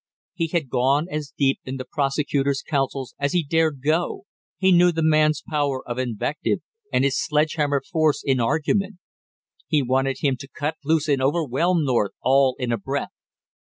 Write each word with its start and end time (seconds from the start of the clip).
He 0.33 0.47
had 0.47 0.67
gone 0.71 1.05
as 1.11 1.31
deep 1.37 1.59
in 1.63 1.77
the 1.77 1.85
prosecutor's 1.85 2.63
counsels 2.67 3.13
as 3.19 3.33
he 3.33 3.43
dared 3.43 3.83
go, 3.83 4.23
he 4.57 4.71
knew 4.71 4.91
the 4.91 5.03
man's 5.03 5.43
power 5.47 5.87
of 5.87 5.99
invective, 5.99 6.57
and 6.91 7.03
his 7.03 7.23
sledge 7.23 7.53
hammer 7.53 7.83
force 7.87 8.23
in 8.25 8.39
argument; 8.39 8.95
he 9.67 9.83
wanted 9.83 10.17
him 10.21 10.37
to 10.37 10.47
cut 10.47 10.73
loose 10.83 11.07
and 11.07 11.21
overwhelm 11.21 11.85
North 11.85 12.13
all 12.23 12.55
in 12.57 12.71
a 12.71 12.79
breath! 12.79 13.11